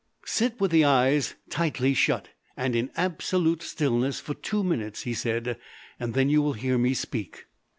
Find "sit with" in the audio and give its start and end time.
0.25-0.71